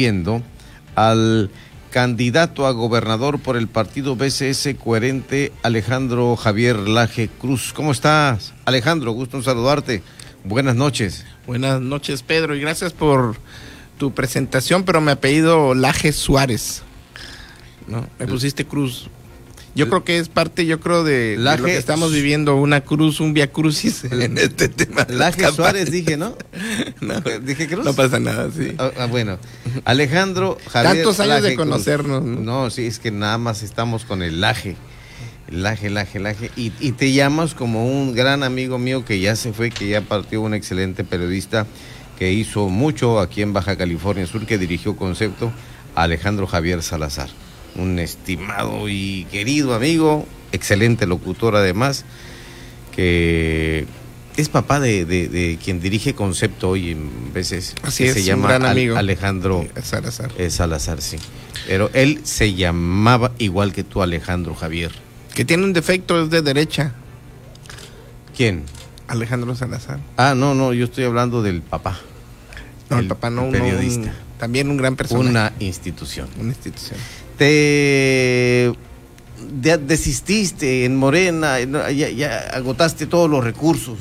viendo 0.00 0.42
al 0.94 1.50
candidato 1.90 2.66
a 2.66 2.70
gobernador 2.70 3.38
por 3.38 3.58
el 3.58 3.68
partido 3.68 4.16
BCS 4.16 4.70
coherente, 4.82 5.52
Alejandro 5.62 6.36
Javier 6.36 6.76
Laje 6.76 7.28
Cruz. 7.28 7.74
¿Cómo 7.74 7.92
estás, 7.92 8.54
Alejandro? 8.64 9.12
Gusto 9.12 9.36
en 9.36 9.42
saludarte. 9.42 10.02
Buenas 10.42 10.74
noches. 10.74 11.26
Buenas 11.46 11.82
noches, 11.82 12.22
Pedro, 12.22 12.54
y 12.54 12.60
gracias 12.60 12.94
por 12.94 13.36
tu 13.98 14.14
presentación, 14.14 14.84
pero 14.84 15.02
me 15.02 15.12
apellido 15.12 15.74
Laje 15.74 16.12
Suárez. 16.12 16.82
¿no? 17.86 18.08
Me 18.18 18.26
pusiste 18.26 18.64
Cruz. 18.64 19.10
Yo 19.74 19.88
creo 19.88 20.04
que 20.04 20.18
es 20.18 20.28
parte, 20.28 20.66
yo 20.66 20.80
creo, 20.80 21.04
de, 21.04 21.36
de 21.36 21.58
lo 21.58 21.64
que 21.64 21.76
estamos 21.76 22.12
viviendo, 22.12 22.56
una 22.56 22.80
cruz, 22.82 23.20
un 23.20 23.32
via 23.34 23.52
crucis 23.52 24.04
en 24.10 24.36
este 24.36 24.68
tema. 24.68 25.06
Laje. 25.08 25.50
Suárez 25.52 25.90
dije, 25.90 26.16
¿no? 26.16 26.36
No, 27.00 27.20
¿Dije 27.20 27.66
Cruz? 27.66 27.84
no 27.84 27.94
pasa 27.94 28.18
nada, 28.20 28.50
sí. 28.54 28.74
Ah, 28.78 28.90
ah, 28.98 29.06
bueno, 29.06 29.38
Alejandro 29.84 30.58
Javier 30.70 30.96
Tantos 30.96 31.20
años 31.20 31.42
de 31.42 31.54
Cruz. 31.54 31.66
conocernos, 31.66 32.22
¿no? 32.24 32.40
No, 32.40 32.70
sí, 32.70 32.84
es 32.86 32.98
que 32.98 33.10
nada 33.10 33.38
más 33.38 33.62
estamos 33.62 34.04
con 34.04 34.22
el 34.22 34.40
laje. 34.40 34.76
Laje, 35.48 35.88
laje, 35.90 36.20
laje. 36.20 36.50
Y, 36.56 36.72
y 36.80 36.92
te 36.92 37.12
llamas 37.12 37.54
como 37.54 37.86
un 37.86 38.14
gran 38.14 38.42
amigo 38.42 38.78
mío 38.78 39.04
que 39.04 39.18
ya 39.18 39.34
se 39.34 39.52
fue, 39.52 39.70
que 39.70 39.88
ya 39.88 40.00
partió, 40.02 40.42
un 40.42 40.54
excelente 40.54 41.02
periodista 41.04 41.66
que 42.18 42.32
hizo 42.32 42.68
mucho 42.68 43.18
aquí 43.18 43.40
en 43.42 43.52
Baja 43.52 43.76
California 43.76 44.26
Sur, 44.26 44.46
que 44.46 44.58
dirigió 44.58 44.94
Concepto, 44.94 45.50
Alejandro 45.94 46.46
Javier 46.46 46.82
Salazar. 46.82 47.30
Un 47.76 47.98
estimado 47.98 48.88
y 48.88 49.26
querido 49.30 49.74
amigo, 49.74 50.26
excelente 50.52 51.06
locutor 51.06 51.56
además, 51.56 52.04
que 52.94 53.86
es 54.36 54.48
papá 54.48 54.80
de, 54.80 55.04
de- 55.04 55.28
de 55.28 55.58
quien 55.62 55.80
dirige 55.80 56.14
Concepto 56.14 56.70
hoy 56.70 56.90
en 56.92 57.32
veces. 57.32 57.74
Así 57.82 58.04
es, 58.04 58.14
se 58.14 58.20
un 58.20 58.26
llama 58.26 58.48
gran 58.48 58.62
Al- 58.64 58.70
amigo. 58.72 58.96
Alejandro 58.96 59.66
Salazar. 59.82 60.30
Salazar, 60.50 61.00
sí. 61.00 61.16
Pero 61.66 61.90
él 61.94 62.20
se 62.24 62.54
llamaba 62.54 63.32
igual 63.38 63.72
que 63.72 63.84
tú, 63.84 64.02
Alejandro 64.02 64.54
Javier. 64.54 64.90
Que 65.34 65.44
tiene 65.44 65.64
un 65.64 65.72
defecto, 65.72 66.20
es 66.22 66.30
de 66.30 66.42
derecha. 66.42 66.94
¿Quién? 68.36 68.64
Alejandro 69.08 69.54
Salazar. 69.54 69.98
Ah, 70.16 70.34
no, 70.36 70.54
no, 70.54 70.72
yo 70.72 70.84
estoy 70.86 71.04
hablando 71.04 71.42
del 71.42 71.62
papá. 71.62 71.98
No, 72.88 72.96
el, 72.98 73.02
El 73.04 73.08
papá 73.08 73.30
no, 73.30 73.50
periodista. 73.50 74.08
un- 74.08 74.30
también 74.38 74.70
un 74.70 74.76
gran 74.78 74.96
personaje. 74.96 75.28
Una 75.30 75.52
institución. 75.60 76.28
una 76.40 76.48
institución. 76.50 76.98
Te 77.40 78.70
de- 79.62 79.78
desististe 79.78 80.84
en 80.84 80.94
Morena, 80.94 81.58
ya 81.58 82.36
agotaste 82.52 83.06
todos 83.06 83.30
los 83.30 83.42
recursos. 83.42 83.96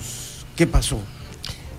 ¿Qué 0.57 0.67
pasó? 0.67 0.99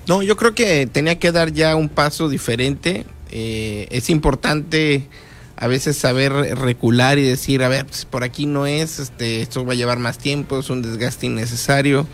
No, 0.06 0.22
yo 0.22 0.38
creo 0.38 0.54
que 0.54 0.86
tenía 0.86 1.18
que 1.18 1.32
dar 1.32 1.52
ya 1.52 1.76
un 1.76 1.90
paso 1.90 2.30
diferente. 2.30 3.04
Eh, 3.30 3.88
es 3.90 4.08
importante 4.08 5.06
a 5.58 5.66
veces 5.66 5.98
saber 5.98 6.32
recular 6.32 7.18
y 7.18 7.24
decir, 7.24 7.62
a 7.62 7.68
ver, 7.68 7.84
pues, 7.84 8.06
por 8.06 8.24
aquí 8.24 8.46
no 8.46 8.66
es, 8.66 8.98
este, 8.98 9.42
esto 9.42 9.66
va 9.66 9.74
a 9.74 9.76
llevar 9.76 9.98
más 9.98 10.16
tiempo, 10.16 10.60
es 10.60 10.70
un 10.70 10.80
desgaste 10.80 11.26
innecesario. 11.26 12.06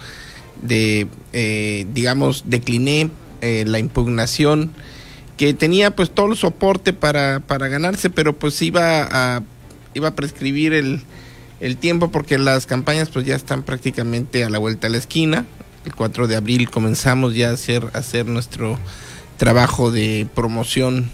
De, 0.61 1.07
eh, 1.33 1.87
digamos, 1.95 2.43
decliné 2.47 3.11
eh, 3.43 3.63
la 3.65 3.79
impugnación 3.79 4.73
que 5.37 5.55
tenía 5.55 5.95
pues 5.95 6.11
todo 6.11 6.33
el 6.33 6.37
soporte 6.37 6.93
para, 6.93 7.41
para 7.41 7.69
ganarse, 7.69 8.11
pero 8.11 8.37
pues 8.39 8.61
iba 8.63 9.03
a, 9.03 9.43
iba 9.95 10.09
a 10.09 10.15
prescribir 10.15 10.73
el, 10.73 11.03
el 11.61 11.77
tiempo 11.77 12.11
porque 12.11 12.39
las 12.39 12.67
campañas 12.67 13.11
pues 13.11 13.27
ya 13.27 13.35
están 13.35 13.63
prácticamente 13.63 14.45
a 14.45 14.51
la 14.51 14.59
vuelta 14.59 14.87
de 14.87 14.93
la 14.93 14.99
esquina. 14.99 15.45
El 15.85 15.95
4 15.95 16.27
de 16.27 16.37
abril 16.37 16.71
comenzamos 16.71 17.35
ya 17.35 17.51
a 17.51 17.53
hacer, 17.53 17.85
a 17.93 17.99
hacer 17.99 18.27
nuestro 18.27 18.79
trabajo 19.37 19.91
de 19.91 20.27
promoción 20.35 21.11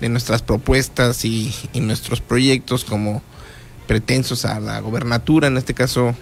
de 0.00 0.08
nuestras 0.08 0.42
propuestas 0.42 1.24
y, 1.24 1.52
y 1.72 1.80
nuestros 1.80 2.20
proyectos 2.20 2.84
como 2.84 3.22
pretensos 3.86 4.44
a 4.44 4.60
la 4.60 4.80
gobernatura, 4.80 5.48
en 5.48 5.56
este 5.56 5.74
caso 5.74 6.14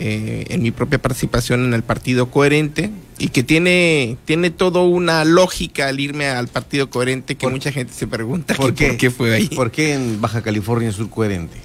eh, 0.00 0.46
en 0.48 0.62
mi 0.62 0.70
propia 0.70 0.98
participación 1.00 1.64
en 1.64 1.74
el 1.74 1.82
partido 1.82 2.30
coherente 2.30 2.90
y 3.18 3.28
que 3.28 3.42
tiene, 3.42 4.16
tiene 4.24 4.50
todo 4.50 4.84
una 4.84 5.24
lógica 5.24 5.88
al 5.88 6.00
irme 6.00 6.26
al 6.26 6.48
partido 6.48 6.88
coherente 6.90 7.34
que 7.36 7.44
¿Por- 7.44 7.52
mucha 7.52 7.70
gente 7.70 7.92
se 7.92 8.06
pregunta 8.06 8.54
¿Por 8.54 8.74
que 8.74 8.84
qué? 8.84 8.88
por 8.88 8.96
qué 8.96 9.10
fue 9.10 9.34
ahí. 9.34 9.46
¿Por 9.48 9.70
qué 9.70 9.92
en 9.94 10.20
Baja 10.20 10.42
California 10.42 10.90
Sur 10.90 11.10
coherente? 11.10 11.58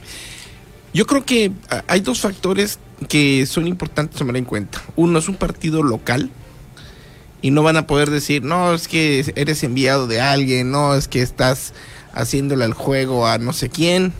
Yo 0.94 1.06
creo 1.08 1.26
que 1.26 1.52
ah, 1.70 1.84
hay 1.88 2.02
dos 2.02 2.20
factores 2.20 2.78
que 3.10 3.46
son 3.46 3.68
importantes 3.68 4.18
tomar 4.18 4.38
en 4.38 4.46
cuenta. 4.46 4.82
Uno 4.96 5.20
es 5.20 5.28
un 5.30 5.36
partido 5.36 5.82
local 5.82 6.30
y 7.42 7.52
no 7.52 7.64
van 7.64 7.78
a 7.78 7.88
poder 7.88 8.10
decir, 8.10 8.44
no, 8.44 8.74
es 8.74 8.88
que 8.88 9.32
eres 9.36 9.64
enviado 9.64 10.08
de 10.08 10.20
alguien, 10.22 10.72
no, 10.72 10.94
es 10.96 11.08
que 11.08 11.22
estás 11.22 11.74
haciéndole 12.14 12.66
el 12.66 12.74
juego 12.74 13.28
a 13.28 13.38
no 13.38 13.54
sé 13.54 13.70
quién. 13.70 14.14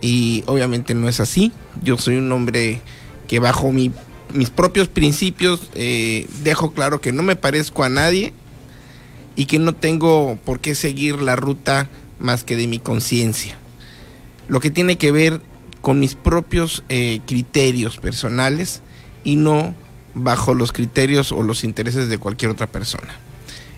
Y 0.00 0.44
obviamente 0.46 0.94
no 0.94 1.08
es 1.08 1.18
así. 1.20 1.52
Yo 1.82 1.98
soy 1.98 2.16
un 2.16 2.30
hombre 2.30 2.80
que 3.28 3.38
bajo 3.38 3.70
mi- 3.70 3.92
mis 4.34 4.50
propios 4.50 4.88
principios 4.88 5.70
eh, 5.74 6.26
dejo 6.42 6.72
claro 6.72 7.00
que 7.00 7.12
no 7.12 7.22
me 7.22 7.36
parezco 7.36 7.84
a 7.84 7.88
nadie 7.88 8.32
y 9.36 9.46
que 9.46 9.58
no 9.60 9.72
tengo 9.74 10.36
por 10.44 10.58
qué 10.60 10.74
seguir 10.74 11.22
la 11.22 11.36
ruta 11.36 11.88
más 12.18 12.42
que 12.42 12.56
de 12.56 12.66
mi 12.66 12.78
conciencia 12.80 13.56
lo 14.48 14.58
que 14.60 14.70
tiene 14.70 14.98
que 14.98 15.12
ver 15.12 15.40
con 15.82 16.00
mis 16.00 16.14
propios 16.14 16.82
eh, 16.88 17.20
criterios 17.26 17.98
personales 17.98 18.80
y 19.24 19.36
no 19.36 19.74
bajo 20.14 20.54
los 20.54 20.72
criterios 20.72 21.30
o 21.32 21.42
los 21.42 21.62
intereses 21.64 22.08
de 22.08 22.18
cualquier 22.18 22.50
otra 22.50 22.66
persona. 22.66 23.14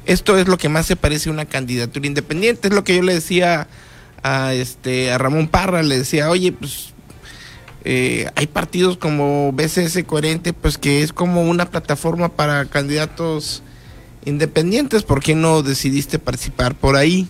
Esto 0.07 0.39
es 0.39 0.49
lo 0.49 0.57
que 0.57 0.69
más 0.71 0.87
se 0.87 0.97
parece 0.97 1.29
a 1.29 1.33
una 1.33 1.45
candidatura 1.45 2.07
independiente, 2.07 2.69
es 2.69 2.75
lo 2.75 2.85
que 2.85 2.97
yo 2.97 3.03
le 3.03 3.13
decía 3.15 3.67
a 4.23 4.55
este 4.55 5.13
a 5.13 5.19
Ramón 5.19 5.49
Parra, 5.49 5.83
le 5.83 5.99
decía, 5.99 6.31
oye, 6.31 6.53
pues 6.53 6.95
eh, 7.85 8.31
hay 8.35 8.47
partidos 8.47 8.97
como 8.97 9.53
BCS 9.53 10.05
Coherente, 10.07 10.53
pues 10.53 10.79
que 10.79 11.03
es 11.03 11.13
como 11.13 11.43
una 11.43 11.71
plataforma 11.71 12.29
para 12.29 12.67
candidatos 12.67 13.63
independientes, 14.25 15.03
¿por 15.03 15.23
qué 15.23 15.35
no 15.35 15.63
decidiste 15.63 16.19
participar 16.19 16.75
por 16.75 16.97
ahí? 16.97 17.29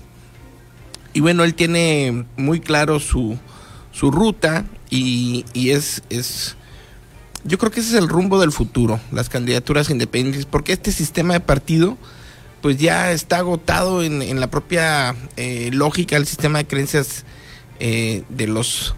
Y 1.13 1.21
bueno, 1.21 1.45
él 1.45 1.55
tiene 1.55 2.25
muy 2.37 2.61
claro 2.61 3.01
su, 3.01 3.39
su 3.93 4.11
ruta 4.11 4.65
y, 4.89 5.45
y 5.53 5.71
es, 5.71 6.03
es, 6.11 6.57
yo 7.45 7.59
creo 7.59 7.71
que 7.71 7.81
ese 7.81 7.91
es 7.91 8.03
el 8.03 8.09
rumbo 8.09 8.41
del 8.41 8.53
futuro, 8.53 9.01
las 9.13 9.29
candidaturas 9.29 9.91
independientes, 9.91 10.47
porque 10.47 10.73
este 10.73 10.93
sistema 10.93 11.35
de 11.35 11.41
partido 11.41 11.97
pues 12.61 12.77
ya 12.77 13.13
está 13.13 13.39
agotado 13.39 14.03
en, 14.03 14.21
en 14.21 14.39
la 14.41 14.51
propia 14.51 15.15
eh, 15.37 15.71
lógica 15.73 16.17
del 16.17 16.27
sistema 16.27 16.59
de 16.59 16.67
creencias 16.67 17.25
eh, 17.79 18.23
de 18.29 18.47
los 18.47 18.95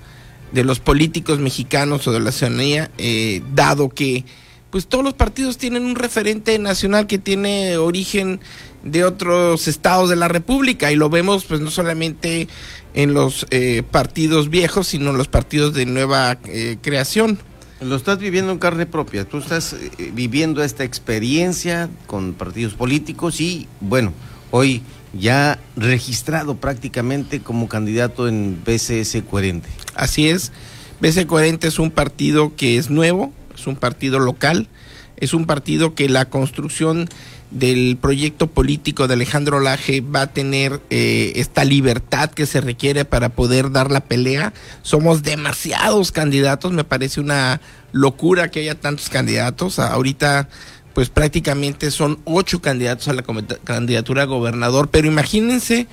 de 0.53 0.65
los 0.65 0.81
políticos 0.81 1.39
mexicanos 1.39 2.07
o 2.07 2.13
de 2.13 2.21
la 2.21 2.33
ciudadanía, 2.33 2.91
eh, 2.99 3.43
dado 3.55 3.89
que 3.89 4.25
pues 4.71 4.87
todos 4.87 5.05
los 5.05 5.13
partidos 5.13 5.59
tienen 5.59 5.85
un 5.85 5.97
referente 5.97 6.59
nacional 6.59 7.07
que 7.07 7.19
tiene 7.19 7.77
origen 7.77 8.41
de 8.83 9.05
otros 9.05 9.69
estados 9.69 10.09
de 10.09 10.17
la 10.17 10.29
República 10.29 10.91
y 10.91 10.97
lo 10.97 11.11
vemos 11.11 11.45
pues 11.45 11.61
no 11.61 11.71
solamente 11.71 12.49
en 12.95 13.13
los 13.13 13.47
eh, 13.51 13.83
partidos 13.91 14.49
viejos, 14.49 14.89
sino 14.89 15.11
en 15.11 15.19
los 15.19 15.29
partidos 15.29 15.75
de 15.75 15.85
nueva 15.87 16.39
eh, 16.47 16.79
creación. 16.81 17.39
Lo 17.83 17.97
estás 17.97 18.19
viviendo 18.19 18.53
en 18.53 18.59
carne 18.59 18.87
propia. 18.87 19.25
Tú 19.25 19.39
estás 19.39 19.73
eh, 19.73 20.11
viviendo 20.15 20.63
esta 20.63 20.85
experiencia 20.85 21.91
con 22.07 22.33
partidos 22.33 22.75
políticos 22.75 23.41
y, 23.41 23.67
bueno, 23.81 24.13
hoy 24.51 24.83
ya 25.13 25.59
registrado 25.77 26.57
prácticamente 26.57 27.41
como 27.41 27.69
candidato 27.69 28.29
en 28.29 28.63
BCS 28.65 29.23
Coherente. 29.29 29.69
Así 29.95 30.29
es, 30.29 30.53
BC 31.01 31.27
Coherente 31.27 31.69
es 31.69 31.79
un 31.79 31.91
partido 31.91 32.55
que 32.57 32.79
es 32.79 32.91
nuevo, 32.91 33.33
es 33.55 33.67
un 33.67 33.77
partido 33.77 34.19
local, 34.19 34.69
es 35.17 35.35
un 35.35 35.47
partido 35.47 35.95
que 35.95 36.09
la 36.09 36.27
construcción 36.27 37.09
del 37.53 37.99
proyecto 38.01 38.47
político 38.47 39.07
de 39.07 39.15
Alejandro 39.15 39.61
Laje 39.61 40.01
va 40.01 40.23
a 40.23 40.27
tener 40.33 40.81
eh, 40.91 41.35
esta 41.37 41.65
libertad 41.65 42.31
que 42.31 42.47
se 42.47 42.61
requiere 42.61 43.05
para 43.05 43.29
poder 43.29 43.71
dar 43.71 43.91
la 43.91 44.01
pelea. 44.01 44.53
Somos 44.83 45.23
demasiados 45.23 46.13
candidatos, 46.13 46.73
me 46.73 46.85
parece 46.85 47.21
una 47.21 47.61
locura 47.93 48.51
que 48.51 48.61
haya 48.61 48.75
tantos 48.75 49.11
candidatos. 49.11 49.79
Ahorita 49.79 50.49
pues 50.95 51.09
prácticamente 51.09 51.91
son 51.91 52.19
ocho 52.25 52.61
candidatos 52.61 53.09
a 53.09 53.15
la 53.15 53.25
candidatura 53.65 54.23
a 54.23 54.27
gobernador, 54.27 54.89
pero 54.91 55.09
imagínense 55.09 55.87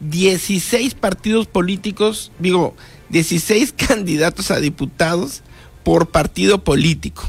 16 0.00 0.94
partidos 0.94 1.46
políticos, 1.46 2.32
digo, 2.38 2.74
16 3.10 3.72
candidatos 3.76 4.50
a 4.50 4.60
diputados 4.60 5.42
por 5.84 6.08
partido 6.08 6.64
político. 6.64 7.28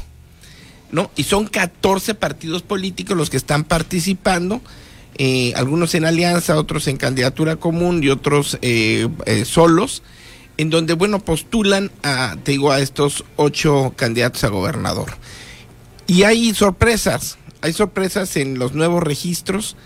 ¿no? 0.90 1.10
Y 1.16 1.24
son 1.24 1.46
14 1.46 2.14
partidos 2.14 2.62
políticos 2.62 3.16
los 3.16 3.30
que 3.30 3.36
están 3.36 3.64
participando, 3.64 4.60
eh, 5.16 5.52
algunos 5.56 5.94
en 5.94 6.04
alianza, 6.04 6.56
otros 6.56 6.86
en 6.88 6.96
candidatura 6.96 7.56
común 7.56 8.02
y 8.02 8.08
otros 8.08 8.58
eh, 8.62 9.08
eh, 9.26 9.44
solos, 9.44 10.02
en 10.56 10.70
donde, 10.70 10.94
bueno, 10.94 11.20
postulan 11.20 11.90
a, 12.02 12.36
te 12.42 12.52
digo, 12.52 12.72
a 12.72 12.80
estos 12.80 13.24
ocho 13.36 13.92
candidatos 13.96 14.44
a 14.44 14.48
gobernador. 14.48 15.12
Y 16.08 16.24
hay 16.24 16.52
sorpresas, 16.54 17.38
hay 17.60 17.72
sorpresas 17.72 18.36
en 18.36 18.58
los 18.58 18.72
nuevos 18.72 19.04
registros, 19.04 19.76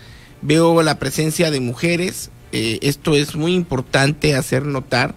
veo 0.41 0.81
la 0.81 0.97
presencia 0.97 1.51
de 1.51 1.59
mujeres, 1.59 2.31
eh, 2.51 2.79
esto 2.81 3.13
es 3.13 3.35
muy 3.35 3.53
importante 3.53 4.35
hacer 4.35 4.65
notar. 4.65 5.13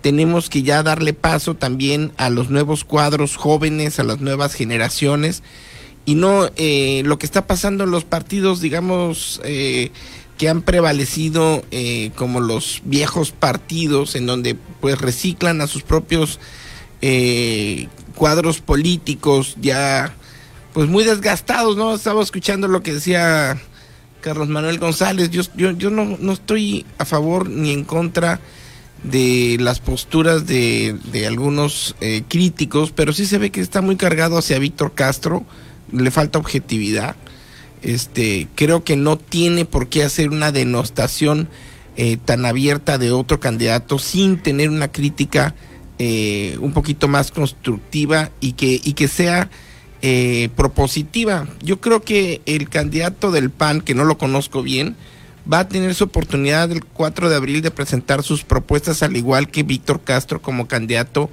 Tenemos 0.00 0.48
que 0.48 0.64
ya 0.64 0.82
darle 0.82 1.12
paso 1.12 1.54
también 1.54 2.12
a 2.16 2.30
los 2.30 2.50
nuevos 2.50 2.84
cuadros 2.84 3.36
jóvenes, 3.36 4.00
a 4.00 4.04
las 4.04 4.20
nuevas 4.20 4.54
generaciones 4.54 5.44
y 6.08 6.14
no 6.14 6.48
eh, 6.56 7.02
lo 7.04 7.18
que 7.18 7.26
está 7.26 7.46
pasando 7.46 7.84
en 7.84 7.90
los 7.90 8.04
partidos, 8.04 8.62
digamos, 8.62 9.42
eh, 9.44 9.90
que 10.38 10.48
han 10.48 10.62
prevalecido 10.62 11.62
eh, 11.70 12.12
como 12.14 12.40
los 12.40 12.80
viejos 12.86 13.32
partidos 13.32 14.14
en 14.14 14.24
donde 14.24 14.56
pues 14.80 14.98
reciclan 14.98 15.60
a 15.60 15.66
sus 15.66 15.82
propios 15.82 16.40
cuadros 18.14 18.60
políticos 18.62 19.54
ya 19.60 20.16
pues 20.78 20.88
muy 20.88 21.02
desgastados, 21.02 21.76
¿no? 21.76 21.92
Estaba 21.92 22.22
escuchando 22.22 22.68
lo 22.68 22.84
que 22.84 22.92
decía 22.92 23.60
Carlos 24.20 24.46
Manuel 24.46 24.78
González, 24.78 25.28
yo, 25.28 25.42
yo, 25.56 25.72
yo 25.72 25.90
no, 25.90 26.16
no 26.20 26.32
estoy 26.32 26.86
a 26.98 27.04
favor 27.04 27.50
ni 27.50 27.72
en 27.72 27.82
contra 27.82 28.38
de 29.02 29.56
las 29.58 29.80
posturas 29.80 30.46
de, 30.46 30.96
de 31.10 31.26
algunos 31.26 31.96
críticos, 32.28 32.92
pero 32.92 33.12
sí 33.12 33.26
se 33.26 33.38
ve 33.38 33.50
que 33.50 33.60
está 33.60 33.80
muy 33.80 33.96
cargado 33.96 34.38
hacia 34.38 34.60
Víctor 34.60 34.94
Castro, 34.94 35.44
le 35.90 36.12
falta 36.12 36.38
objetividad. 36.38 37.16
Este, 37.82 38.46
creo 38.54 38.84
que 38.84 38.94
no 38.94 39.18
tiene 39.18 39.64
por 39.64 39.88
qué 39.88 40.04
hacer 40.04 40.28
una 40.28 40.52
denostación 40.52 41.48
eh, 41.96 42.18
tan 42.24 42.46
abierta 42.46 42.98
de 42.98 43.10
otro 43.10 43.40
candidato 43.40 43.98
sin 43.98 44.40
tener 44.40 44.70
una 44.70 44.92
crítica 44.92 45.56
eh, 45.98 46.56
un 46.60 46.72
poquito 46.72 47.08
más 47.08 47.32
constructiva 47.32 48.30
y 48.38 48.52
que, 48.52 48.80
y 48.80 48.92
que 48.92 49.08
sea 49.08 49.50
eh, 50.02 50.48
propositiva. 50.56 51.48
Yo 51.62 51.80
creo 51.80 52.02
que 52.02 52.40
el 52.46 52.68
candidato 52.68 53.30
del 53.30 53.50
PAN, 53.50 53.80
que 53.80 53.94
no 53.94 54.04
lo 54.04 54.18
conozco 54.18 54.62
bien, 54.62 54.96
va 55.50 55.60
a 55.60 55.68
tener 55.68 55.94
su 55.94 56.04
oportunidad 56.04 56.70
el 56.70 56.84
4 56.84 57.28
de 57.28 57.36
abril 57.36 57.62
de 57.62 57.70
presentar 57.70 58.22
sus 58.22 58.44
propuestas, 58.44 59.02
al 59.02 59.16
igual 59.16 59.50
que 59.50 59.62
Víctor 59.62 60.00
Castro 60.02 60.40
como 60.40 60.68
candidato 60.68 61.30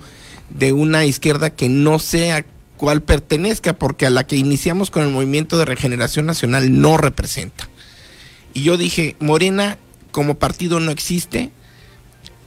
de 0.50 0.74
una 0.74 1.06
izquierda 1.06 1.50
que 1.50 1.70
no 1.70 2.00
sea 2.00 2.46
cual 2.78 3.02
pertenezca, 3.02 3.74
porque 3.74 4.06
a 4.06 4.10
la 4.10 4.26
que 4.26 4.36
iniciamos 4.36 4.92
con 4.92 5.04
el 5.04 5.10
movimiento 5.10 5.58
de 5.58 5.66
regeneración 5.66 6.26
nacional 6.26 6.82
no 6.82 6.98
representa. 6.98 7.70
Y 8.54 8.64
yo 8.64 8.78
dije, 8.78 9.16
Morena 9.20 9.78
como 10.12 10.36
partido 10.36 10.80
no 10.80 10.92
existe, 10.92 11.52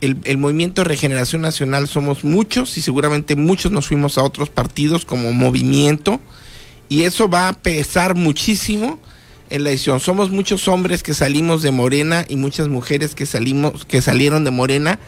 el, 0.01 0.19
el, 0.25 0.39
movimiento 0.39 0.85
regeneración 0.85 1.43
nacional 1.43 1.89
somos 1.89 2.25
muchos 2.25 2.77
y 2.79 2.83
seguramente 2.83 3.37
muchos 3.37 3.73
nos 3.73 3.89
fuimos 3.89 4.19
a 4.19 4.23
otros 4.23 4.51
partidos 4.51 5.05
como 5.05 5.33
movimiento 5.33 6.21
y 6.89 7.03
eso 7.03 7.29
va 7.29 7.49
a 7.49 7.53
pesar 7.53 8.15
muchísimo 8.15 8.99
en 9.51 9.65
la 9.65 9.71
decisión. 9.71 10.01
Somos 10.01 10.31
muchos 10.31 10.69
hombres 10.69 11.03
que 11.03 11.15
salimos 11.15 11.63
de 11.63 11.71
Morena 11.71 12.25
y 12.29 12.37
muchas 12.37 12.69
mujeres 12.69 13.15
que 13.15 13.27
salimos 13.27 13.85
que 13.85 14.03
salieron 14.03 14.45
de 14.45 14.51
Morena 14.51 14.99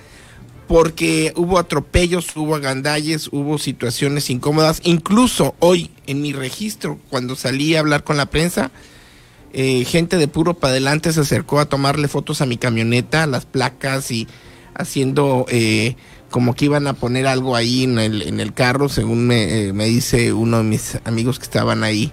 porque 0.70 1.32
hubo 1.34 1.58
atropellos, 1.58 2.36
hubo 2.36 2.54
agandalles, 2.54 3.28
hubo 3.32 3.58
situaciones 3.58 4.30
incómodas. 4.30 4.80
Incluso 4.84 5.56
hoy 5.58 5.90
en 6.06 6.22
mi 6.22 6.32
registro, 6.32 7.00
cuando 7.10 7.34
salí 7.34 7.74
a 7.74 7.80
hablar 7.80 8.04
con 8.04 8.16
la 8.16 8.26
prensa, 8.26 8.70
eh, 9.52 9.84
gente 9.84 10.16
de 10.16 10.28
puro 10.28 10.54
para 10.54 10.70
adelante 10.70 11.12
se 11.12 11.20
acercó 11.20 11.58
a 11.58 11.68
tomarle 11.68 12.06
fotos 12.06 12.40
a 12.40 12.46
mi 12.46 12.56
camioneta, 12.56 13.26
las 13.26 13.46
placas 13.46 14.12
y 14.12 14.28
haciendo 14.80 15.46
eh, 15.48 15.96
como 16.30 16.54
que 16.54 16.66
iban 16.66 16.86
a 16.86 16.94
poner 16.94 17.26
algo 17.26 17.56
ahí 17.56 17.84
en 17.84 17.98
el, 17.98 18.22
en 18.22 18.40
el 18.40 18.52
carro, 18.52 18.88
según 18.88 19.26
me, 19.26 19.68
eh, 19.68 19.72
dice 19.72 20.32
uno 20.32 20.58
de 20.58 20.64
mis 20.64 20.98
amigos 21.04 21.38
que 21.38 21.44
estaban 21.44 21.84
ahí 21.84 22.12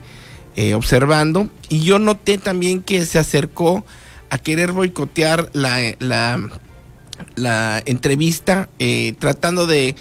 observando. 0.74 1.50
Y 1.70 1.82
yo 1.82 2.00
noté 2.00 2.40
también 2.40 2.82
que 2.82 3.06
se 3.06 3.20
acercó 3.20 3.86
a 4.32 4.40
querer 4.40 4.72
boicotear 4.72 5.52
la, 5.54 5.78
la 7.36 7.82
entrevista 7.86 8.70
eh, 8.80 9.14
tratando 9.20 9.68
de, 9.68 9.96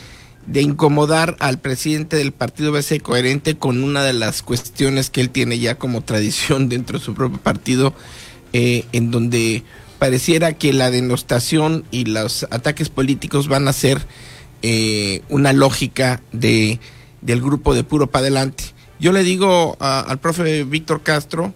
incomodar 0.54 1.36
al 1.40 1.58
presidente 1.58 2.16
del 2.16 2.32
partido 2.32 2.72
BC 2.72 3.00
coherente 3.02 3.56
con 3.56 3.82
una 3.82 4.04
de 4.04 4.12
las 4.12 4.42
cuestiones 4.42 5.10
que 5.10 5.20
él 5.20 5.30
tiene 5.30 5.58
ya 5.58 5.76
como 5.76 6.02
tradición 6.02 6.68
dentro 6.68 6.98
de 6.98 7.04
su 7.04 7.14
propio 7.14 7.38
partido, 7.38 7.94
eh, 8.52 8.84
en 8.92 9.10
donde 9.10 9.64
pareciera 9.98 10.52
que 10.52 10.72
la 10.72 10.90
denostación 10.90 11.84
y 11.90 12.04
los 12.04 12.46
ataques 12.50 12.88
políticos 12.88 13.48
van 13.48 13.68
a 13.68 13.72
ser 13.72 14.06
eh, 14.62 15.22
una 15.28 15.52
lógica 15.52 16.22
de, 16.32 16.80
del 17.20 17.40
grupo 17.40 17.74
de 17.74 17.84
puro 17.84 18.06
para 18.08 18.22
adelante. 18.22 18.64
Yo 18.98 19.12
le 19.12 19.22
digo 19.22 19.76
al 19.80 20.18
profe 20.18 20.64
Víctor 20.64 21.02
Castro, 21.02 21.52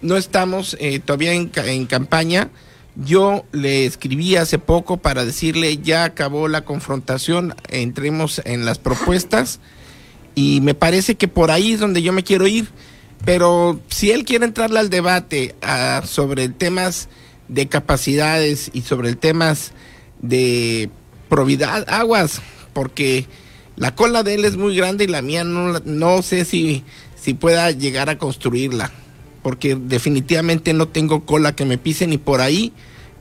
no 0.00 0.16
estamos 0.16 0.78
todavía 1.04 1.34
en, 1.34 1.50
en 1.54 1.84
campaña, 1.84 2.50
yo 2.96 3.44
le 3.52 3.86
escribí 3.86 4.36
hace 4.36 4.58
poco 4.58 4.96
para 4.96 5.24
decirle 5.24 5.78
ya 5.78 6.04
acabó 6.04 6.48
la 6.48 6.64
confrontación, 6.64 7.54
entremos 7.68 8.42
en 8.44 8.64
las 8.64 8.78
propuestas 8.78 9.60
y 10.34 10.60
me 10.60 10.74
parece 10.74 11.14
que 11.14 11.28
por 11.28 11.50
ahí 11.50 11.72
es 11.72 11.80
donde 11.80 12.02
yo 12.02 12.12
me 12.12 12.24
quiero 12.24 12.46
ir. 12.46 12.68
Pero 13.24 13.80
si 13.88 14.10
él 14.10 14.24
quiere 14.24 14.46
entrarle 14.46 14.78
al 14.78 14.88
debate 14.88 15.54
ah, 15.62 16.02
sobre 16.06 16.48
temas 16.48 17.08
de 17.50 17.68
capacidades 17.68 18.70
y 18.72 18.82
sobre 18.82 19.14
temas 19.14 19.72
de 20.22 20.90
probidad, 21.28 21.84
aguas, 21.88 22.40
porque 22.72 23.26
la 23.76 23.94
cola 23.94 24.22
de 24.22 24.34
él 24.34 24.44
es 24.44 24.56
muy 24.56 24.76
grande 24.76 25.04
y 25.04 25.08
la 25.08 25.22
mía 25.22 25.44
no, 25.44 25.80
no 25.80 26.22
sé 26.22 26.44
si, 26.44 26.84
si 27.20 27.34
pueda 27.34 27.70
llegar 27.70 28.08
a 28.08 28.18
construirla 28.18 28.90
porque 29.42 29.74
definitivamente 29.74 30.72
no 30.72 30.88
tengo 30.88 31.24
cola 31.24 31.54
que 31.54 31.64
me 31.64 31.78
pisen 31.78 32.12
y 32.12 32.18
por 32.18 32.40
ahí 32.40 32.72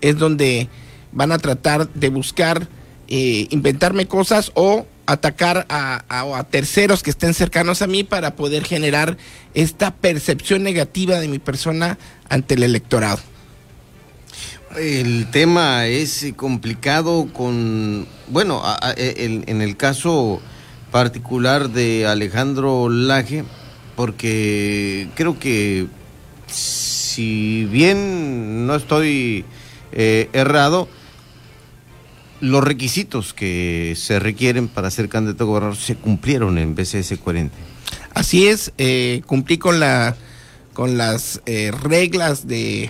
es 0.01 0.17
donde 0.17 0.69
van 1.11 1.31
a 1.31 1.37
tratar 1.37 1.91
de 1.93 2.09
buscar 2.09 2.67
eh, 3.07 3.47
inventarme 3.49 4.07
cosas 4.07 4.51
o 4.53 4.85
atacar 5.05 5.65
a, 5.69 6.03
a, 6.07 6.43
terceros 6.43 7.01
que 7.01 7.09
estén 7.09 7.33
cercanos 7.33 7.81
a 7.81 7.87
mí 7.87 8.03
para 8.03 8.35
poder 8.35 8.63
generar 8.63 9.17
esta 9.55 9.95
percepción 9.95 10.61
negativa 10.61 11.19
de 11.19 11.27
mi 11.27 11.39
persona 11.39 11.97
ante 12.29 12.53
el 12.53 12.63
electorado. 12.63 13.19
El 14.77 15.31
tema 15.31 15.87
es 15.87 16.27
complicado 16.35 17.27
con, 17.33 18.07
bueno, 18.27 18.61
en 18.95 19.61
el 19.61 19.77
caso 19.77 20.41
particular 20.91 21.69
de 21.69 22.05
Alejandro 22.05 22.89
Laje, 22.89 23.43
porque 23.95 25.09
creo 25.15 25.39
que 25.39 25.87
si 26.47 27.65
bien 27.65 28.67
no 28.67 28.75
estoy 28.75 29.45
eh, 29.91 30.29
errado, 30.33 30.87
los 32.39 32.63
requisitos 32.63 33.33
que 33.33 33.93
se 33.97 34.19
requieren 34.19 34.67
para 34.67 34.91
ser 34.91 35.09
candidato 35.09 35.43
a 35.43 35.47
gobernador 35.47 35.77
se 35.77 35.95
cumplieron 35.95 36.57
en 36.57 36.75
BCS 36.75 37.17
40. 37.21 37.55
Así 38.13 38.47
es, 38.47 38.71
eh, 38.77 39.21
cumplí 39.25 39.57
con 39.57 39.79
la 39.79 40.15
con 40.73 40.97
las 40.97 41.41
eh, 41.45 41.71
reglas 41.71 42.47
de 42.47 42.89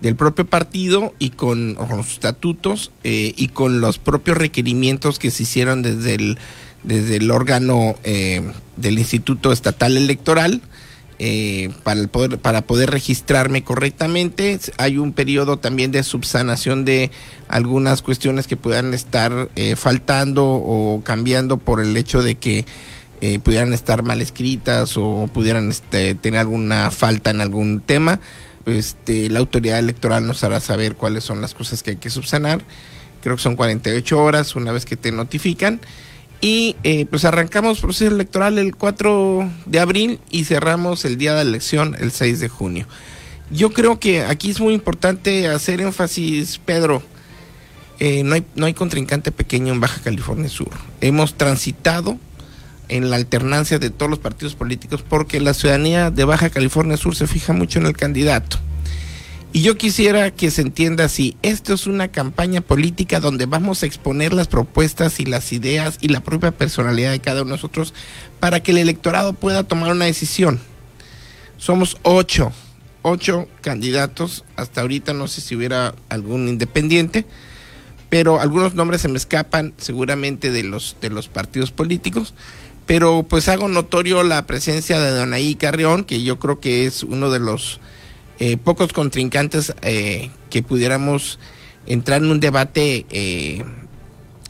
del 0.00 0.16
propio 0.16 0.46
partido 0.46 1.14
y 1.18 1.30
con, 1.30 1.74
los 1.74 2.12
estatutos 2.12 2.90
y 3.02 3.48
con 3.48 3.80
los 3.80 3.98
propios 3.98 4.38
requerimientos 4.38 5.18
que 5.18 5.30
se 5.30 5.42
hicieron 5.42 5.82
desde 5.82 6.14
el 6.14 6.38
desde 6.82 7.16
el 7.16 7.30
órgano 7.30 7.96
del 8.02 8.98
Instituto 8.98 9.52
Estatal 9.52 9.98
Electoral 9.98 10.62
eh, 11.22 11.68
para, 11.82 12.06
poder, 12.06 12.38
para 12.38 12.62
poder 12.62 12.90
registrarme 12.90 13.62
correctamente. 13.62 14.58
Hay 14.78 14.96
un 14.96 15.12
periodo 15.12 15.58
también 15.58 15.92
de 15.92 16.02
subsanación 16.02 16.86
de 16.86 17.10
algunas 17.46 18.00
cuestiones 18.00 18.46
que 18.46 18.56
puedan 18.56 18.94
estar 18.94 19.50
eh, 19.54 19.76
faltando 19.76 20.46
o 20.46 21.02
cambiando 21.04 21.58
por 21.58 21.82
el 21.82 21.94
hecho 21.98 22.22
de 22.22 22.36
que 22.36 22.64
eh, 23.20 23.38
pudieran 23.38 23.74
estar 23.74 24.02
mal 24.02 24.22
escritas 24.22 24.96
o 24.96 25.28
pudieran 25.30 25.68
este, 25.68 26.14
tener 26.14 26.40
alguna 26.40 26.90
falta 26.90 27.28
en 27.28 27.42
algún 27.42 27.82
tema. 27.82 28.18
Este, 28.70 29.28
la 29.28 29.38
autoridad 29.38 29.78
electoral 29.78 30.26
nos 30.26 30.44
hará 30.44 30.60
saber 30.60 30.96
cuáles 30.96 31.24
son 31.24 31.40
las 31.40 31.54
cosas 31.54 31.82
que 31.82 31.90
hay 31.90 31.96
que 31.96 32.10
subsanar. 32.10 32.62
Creo 33.22 33.36
que 33.36 33.42
son 33.42 33.56
48 33.56 34.18
horas 34.18 34.56
una 34.56 34.72
vez 34.72 34.84
que 34.84 34.96
te 34.96 35.12
notifican. 35.12 35.80
Y 36.40 36.76
eh, 36.84 37.04
pues 37.04 37.26
arrancamos 37.26 37.80
proceso 37.80 38.14
electoral 38.14 38.58
el 38.58 38.74
4 38.74 39.50
de 39.66 39.80
abril 39.80 40.20
y 40.30 40.44
cerramos 40.44 41.04
el 41.04 41.18
día 41.18 41.34
de 41.34 41.44
la 41.44 41.50
elección 41.50 41.96
el 42.00 42.12
6 42.12 42.40
de 42.40 42.48
junio. 42.48 42.86
Yo 43.50 43.72
creo 43.72 44.00
que 44.00 44.22
aquí 44.22 44.50
es 44.50 44.60
muy 44.60 44.72
importante 44.72 45.48
hacer 45.48 45.80
énfasis, 45.80 46.58
Pedro. 46.64 47.02
Eh, 47.98 48.22
no, 48.22 48.36
hay, 48.36 48.44
no 48.54 48.64
hay 48.64 48.72
contrincante 48.72 49.32
pequeño 49.32 49.74
en 49.74 49.80
Baja 49.80 50.00
California 50.00 50.48
Sur. 50.48 50.70
Hemos 51.02 51.34
transitado 51.34 52.18
en 52.90 53.08
la 53.08 53.16
alternancia 53.16 53.78
de 53.78 53.90
todos 53.90 54.10
los 54.10 54.18
partidos 54.18 54.54
políticos 54.54 55.02
porque 55.08 55.40
la 55.40 55.54
ciudadanía 55.54 56.10
de 56.10 56.24
Baja 56.24 56.50
California 56.50 56.96
Sur 56.96 57.16
se 57.16 57.26
fija 57.26 57.52
mucho 57.52 57.78
en 57.78 57.86
el 57.86 57.96
candidato. 57.96 58.58
Y 59.52 59.62
yo 59.62 59.76
quisiera 59.76 60.30
que 60.30 60.50
se 60.50 60.62
entienda 60.62 61.04
así, 61.04 61.36
esto 61.42 61.72
es 61.74 61.86
una 61.86 62.08
campaña 62.08 62.60
política 62.60 63.18
donde 63.18 63.46
vamos 63.46 63.82
a 63.82 63.86
exponer 63.86 64.32
las 64.32 64.46
propuestas 64.46 65.18
y 65.18 65.24
las 65.24 65.52
ideas 65.52 65.98
y 66.00 66.08
la 66.08 66.20
propia 66.20 66.52
personalidad 66.52 67.10
de 67.10 67.20
cada 67.20 67.42
uno 67.42 67.50
de 67.50 67.56
nosotros 67.56 67.94
para 68.38 68.60
que 68.60 68.70
el 68.70 68.78
electorado 68.78 69.32
pueda 69.32 69.64
tomar 69.64 69.90
una 69.90 70.04
decisión. 70.04 70.60
Somos 71.56 71.96
ocho 72.02 72.52
ocho 73.02 73.48
candidatos. 73.60 74.44
Hasta 74.56 74.80
ahorita 74.80 75.12
no 75.12 75.28
sé 75.28 75.40
si 75.40 75.56
hubiera 75.56 75.94
algún 76.08 76.48
independiente, 76.48 77.26
pero 78.08 78.40
algunos 78.40 78.74
nombres 78.74 79.02
se 79.02 79.08
me 79.08 79.16
escapan 79.16 79.74
seguramente 79.78 80.50
de 80.50 80.64
los, 80.64 80.96
de 81.00 81.10
los 81.10 81.28
partidos 81.28 81.70
políticos. 81.70 82.34
Pero 82.90 83.22
pues 83.22 83.48
hago 83.48 83.68
notorio 83.68 84.24
la 84.24 84.46
presencia 84.46 84.98
de 84.98 85.12
Donaí 85.12 85.54
Carrión, 85.54 86.02
que 86.02 86.24
yo 86.24 86.40
creo 86.40 86.58
que 86.58 86.86
es 86.86 87.04
uno 87.04 87.30
de 87.30 87.38
los 87.38 87.78
eh, 88.40 88.56
pocos 88.56 88.92
contrincantes 88.92 89.72
eh, 89.82 90.30
que 90.50 90.64
pudiéramos 90.64 91.38
entrar 91.86 92.20
en 92.20 92.32
un 92.32 92.40
debate, 92.40 93.06
eh, 93.10 93.64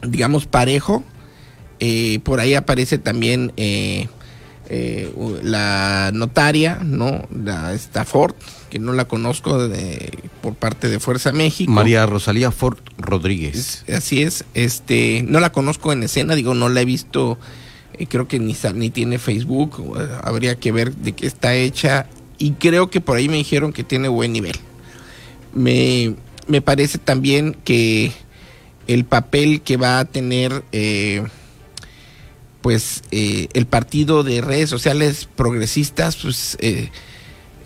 digamos, 0.01 0.47
parejo. 0.47 1.03
por 2.23 2.39
ahí 2.39 2.55
aparece 2.55 2.97
también 2.97 3.53
la 5.43 6.09
notaria, 6.11 6.79
¿no? 6.83 7.27
La 7.29 7.75
Stafford, 7.75 8.33
que 8.71 8.79
no 8.79 8.93
la 8.93 9.05
conozco 9.05 9.69
por 10.41 10.55
parte 10.55 10.89
de 10.89 10.99
Fuerza 10.99 11.31
México. 11.31 11.71
María 11.71 12.07
Rosalía 12.07 12.49
Ford 12.49 12.79
Rodríguez. 12.97 13.85
así 13.87 14.23
es, 14.23 14.45
este, 14.55 15.23
no 15.27 15.39
la 15.39 15.51
conozco 15.51 15.93
en 15.93 16.01
escena, 16.01 16.33
digo, 16.33 16.55
no 16.55 16.69
la 16.69 16.81
he 16.81 16.85
visto, 16.85 17.37
creo 18.09 18.27
que 18.27 18.39
ni, 18.39 18.55
ni 18.75 18.89
tiene 18.89 19.19
Facebook, 19.19 19.97
habría 20.23 20.55
que 20.55 20.71
ver 20.71 20.95
de 20.95 21.13
qué 21.13 21.27
está 21.27 21.55
hecha 21.55 22.07
y 22.41 22.53
creo 22.53 22.89
que 22.89 23.01
por 23.01 23.17
ahí 23.17 23.29
me 23.29 23.37
dijeron 23.37 23.71
que 23.71 23.83
tiene 23.83 24.07
buen 24.07 24.33
nivel. 24.33 24.55
Me, 25.53 26.15
parece 26.65 26.97
también 26.97 27.55
que 27.63 28.11
el 28.87 29.05
papel 29.05 29.61
que 29.61 29.77
va 29.77 29.99
a 29.99 30.05
tener 30.05 30.63
eh, 30.71 31.23
pues 32.61 33.03
eh, 33.11 33.47
el 33.53 33.67
partido 33.67 34.23
de 34.23 34.41
redes 34.41 34.71
sociales 34.71 35.29
progresistas 35.35 36.15
pues 36.15 36.57
eh, 36.61 36.89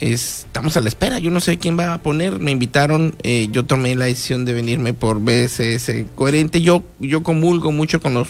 estamos 0.01 0.75
a 0.75 0.81
la 0.81 0.89
espera 0.89 1.19
yo 1.19 1.31
no 1.31 1.39
sé 1.39 1.57
quién 1.57 1.79
va 1.79 1.93
a 1.93 2.01
poner 2.01 2.39
me 2.39 2.51
invitaron 2.51 3.15
yo 3.51 3.65
tomé 3.65 3.95
la 3.95 4.05
decisión 4.05 4.43
de 4.43 4.53
venirme 4.53 4.93
por 4.93 5.21
BSS 5.21 6.05
coherente 6.15 6.61
yo 6.61 6.83
yo 6.99 7.23
comulgo 7.23 7.71
mucho 7.71 8.01
con 8.01 8.13
los 8.13 8.27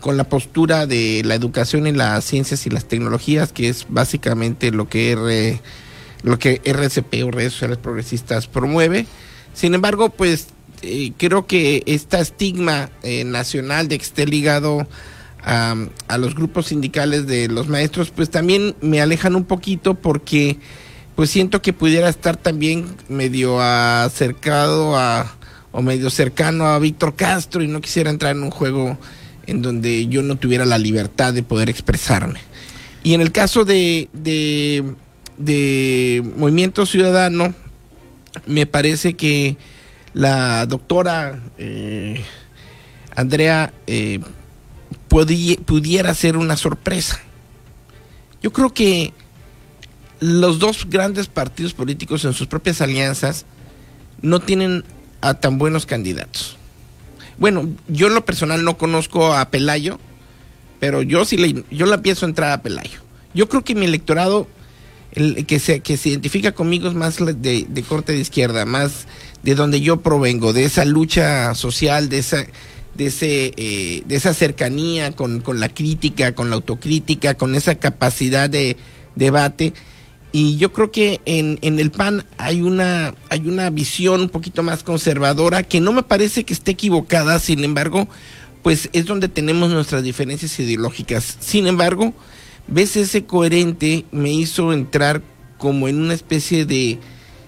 con 0.00 0.16
la 0.16 0.24
postura 0.24 0.86
de 0.86 1.22
la 1.24 1.34
educación 1.34 1.86
en 1.86 1.98
las 1.98 2.24
ciencias 2.24 2.66
y 2.66 2.70
las 2.70 2.86
tecnologías, 2.86 3.52
que 3.52 3.68
es 3.68 3.86
básicamente 3.88 4.70
lo 4.70 4.88
que, 4.88 5.12
R, 5.12 5.60
lo 6.22 6.38
que 6.38 6.60
RCP 6.64 7.24
o 7.24 7.30
redes 7.30 7.52
sociales 7.52 7.78
progresistas 7.78 8.46
promueve. 8.46 9.06
Sin 9.52 9.74
embargo, 9.74 10.10
pues 10.10 10.48
eh, 10.82 11.12
creo 11.16 11.46
que 11.46 11.82
este 11.86 12.18
estigma 12.18 12.90
eh, 13.02 13.24
nacional 13.24 13.88
de 13.88 13.98
que 13.98 14.04
esté 14.04 14.26
ligado 14.26 14.88
a, 15.42 15.76
a, 16.08 16.18
los 16.18 16.34
grupos 16.34 16.66
sindicales 16.66 17.26
de 17.26 17.48
los 17.48 17.68
maestros, 17.68 18.10
pues 18.10 18.30
también 18.30 18.74
me 18.80 19.00
alejan 19.00 19.36
un 19.36 19.44
poquito 19.44 19.94
porque 19.94 20.58
pues 21.14 21.30
siento 21.30 21.60
que 21.60 21.72
pudiera 21.72 22.08
estar 22.08 22.36
también 22.36 22.86
medio 23.08 23.60
acercado 23.60 24.96
a 24.96 25.36
o 25.72 25.82
medio 25.82 26.10
cercano 26.10 26.66
a 26.66 26.78
Víctor 26.78 27.14
Castro 27.14 27.62
y 27.62 27.68
no 27.68 27.80
quisiera 27.80 28.10
entrar 28.10 28.34
en 28.34 28.42
un 28.42 28.50
juego 28.50 28.98
en 29.50 29.62
donde 29.62 30.06
yo 30.06 30.22
no 30.22 30.36
tuviera 30.36 30.64
la 30.64 30.78
libertad 30.78 31.34
de 31.34 31.42
poder 31.42 31.68
expresarme. 31.68 32.40
Y 33.02 33.14
en 33.14 33.20
el 33.20 33.32
caso 33.32 33.64
de, 33.64 34.08
de, 34.12 34.84
Movimiento 36.36 36.86
Ciudadano, 36.86 37.54
me 38.46 38.66
parece 38.66 39.14
que 39.14 39.56
la 40.14 40.66
doctora 40.66 41.40
eh, 41.58 42.22
Andrea 43.16 43.72
eh, 43.86 44.20
pudiera 45.08 46.14
ser 46.14 46.36
una 46.36 46.56
sorpresa. 46.56 47.20
Yo 48.42 48.52
creo 48.52 48.72
que 48.72 49.12
los 50.20 50.58
dos 50.58 50.86
grandes 50.88 51.26
partidos 51.26 51.74
políticos 51.74 52.24
en 52.24 52.34
sus 52.34 52.46
propias 52.46 52.80
alianzas 52.80 53.46
no 54.22 54.40
tienen 54.40 54.84
a 55.20 55.34
tan 55.34 55.58
buenos 55.58 55.86
candidatos. 55.86 56.59
Bueno, 57.40 57.70
yo 57.88 58.08
en 58.08 58.14
lo 58.14 58.24
personal 58.24 58.62
no 58.64 58.76
conozco 58.76 59.32
a 59.32 59.50
Pelayo, 59.50 59.98
pero 60.78 61.00
yo 61.00 61.24
sí 61.24 61.38
le, 61.38 61.64
yo 61.70 61.86
la 61.86 62.02
pienso 62.02 62.26
entrar 62.26 62.52
a 62.52 62.62
Pelayo. 62.62 63.00
Yo 63.32 63.48
creo 63.48 63.64
que 63.64 63.74
mi 63.74 63.86
electorado 63.86 64.46
el, 65.12 65.46
que, 65.46 65.58
se, 65.58 65.80
que 65.80 65.96
se 65.96 66.10
identifica 66.10 66.52
conmigo 66.52 66.86
es 66.88 66.94
más 66.94 67.16
de, 67.16 67.84
corte 67.88 68.12
de 68.12 68.20
izquierda, 68.20 68.66
más 68.66 69.06
de 69.42 69.54
donde 69.54 69.80
yo 69.80 70.02
provengo, 70.02 70.52
de 70.52 70.64
esa 70.64 70.84
lucha 70.84 71.54
social, 71.54 72.10
de 72.10 72.18
esa, 72.18 72.44
de 72.94 73.06
ese, 73.06 73.54
eh, 73.56 74.02
de 74.04 74.16
esa 74.16 74.34
cercanía 74.34 75.12
con, 75.12 75.40
con 75.40 75.60
la 75.60 75.70
crítica, 75.70 76.34
con 76.34 76.50
la 76.50 76.56
autocrítica, 76.56 77.34
con 77.34 77.54
esa 77.54 77.76
capacidad 77.76 78.50
de 78.50 78.76
debate 79.16 79.72
y 80.32 80.56
yo 80.56 80.72
creo 80.72 80.90
que 80.90 81.20
en, 81.24 81.58
en, 81.62 81.78
el 81.80 81.90
PAN 81.90 82.24
hay 82.38 82.62
una, 82.62 83.14
hay 83.28 83.48
una 83.48 83.70
visión 83.70 84.20
un 84.22 84.28
poquito 84.28 84.62
más 84.62 84.82
conservadora 84.82 85.62
que 85.62 85.80
no 85.80 85.92
me 85.92 86.02
parece 86.02 86.44
que 86.44 86.52
esté 86.52 86.72
equivocada, 86.72 87.38
sin 87.38 87.64
embargo, 87.64 88.08
pues 88.62 88.88
es 88.92 89.06
donde 89.06 89.28
tenemos 89.28 89.70
nuestras 89.70 90.02
diferencias 90.02 90.58
ideológicas. 90.60 91.36
Sin 91.40 91.66
embargo, 91.66 92.14
ves 92.68 92.96
ese 92.96 93.24
coherente 93.24 94.04
me 94.12 94.32
hizo 94.32 94.72
entrar 94.72 95.22
como 95.58 95.88
en 95.88 96.00
una 96.00 96.14
especie 96.14 96.64
de, 96.64 96.98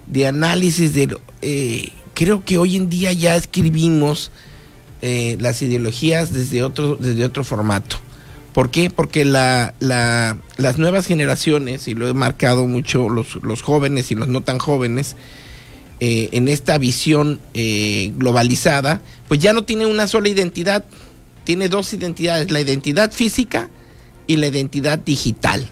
de 0.06 0.26
análisis 0.26 0.94
de... 0.94 1.16
Eh, 1.40 1.90
creo 2.14 2.44
que 2.44 2.58
hoy 2.58 2.76
en 2.76 2.88
día 2.88 3.12
ya 3.12 3.36
escribimos 3.36 4.30
eh, 5.00 5.36
las 5.40 5.62
ideologías 5.62 6.32
desde 6.32 6.62
otro, 6.62 6.96
desde 6.96 7.24
otro 7.24 7.44
formato. 7.44 7.96
¿Por 8.52 8.71
qué? 8.71 8.90
Porque 8.90 9.25
la, 9.25 9.75
la, 9.80 10.37
las 10.59 10.78
nuevas 10.78 11.06
generaciones, 11.06 11.88
y 11.88 11.94
lo 11.94 12.09
he 12.09 12.14
marcado 12.14 12.66
mucho 12.66 13.09
los, 13.09 13.37
los 13.42 13.62
jóvenes 13.62 14.11
y 14.11 14.14
los 14.14 14.28
no 14.28 14.42
tan 14.42 14.59
jóvenes, 14.59 15.16
eh, 16.00 16.28
en 16.32 16.49
esta 16.49 16.76
visión 16.78 17.40
eh, 17.54 18.12
globalizada, 18.16 19.00
pues 19.28 19.40
ya 19.40 19.52
no 19.52 19.64
tiene 19.64 19.87
una 19.87 20.06
sola 20.06 20.28
identidad, 20.28 20.85
tiene 21.44 21.68
dos 21.68 21.94
identidades, 21.94 22.50
la 22.50 22.61
identidad 22.61 23.11
física 23.11 23.71
y 24.26 24.37
la 24.37 24.49
identidad 24.49 24.99
digital. 24.99 25.68